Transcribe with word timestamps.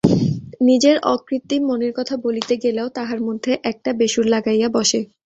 নিজের 0.61 0.95
অকৃত্রিম 1.07 1.63
মনের 1.67 1.93
কথা 1.95 2.15
বলিতে 2.17 2.53
গেলেও 2.57 2.87
তাহার 2.89 3.19
মধ্যে 3.27 3.51
একটা 3.71 3.89
বেসুর 3.99 4.25
লাগাইয়া 4.27 4.67
বসে। 4.69 4.99